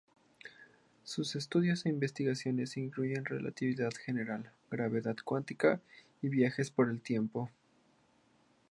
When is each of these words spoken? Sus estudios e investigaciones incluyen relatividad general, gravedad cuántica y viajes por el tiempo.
Sus 1.03 1.35
estudios 1.35 1.85
e 1.85 1.89
investigaciones 1.89 2.75
incluyen 2.75 3.23
relatividad 3.23 3.91
general, 3.91 4.51
gravedad 4.71 5.15
cuántica 5.23 5.79
y 6.23 6.29
viajes 6.29 6.71
por 6.71 6.89
el 6.89 7.03
tiempo. 7.03 7.51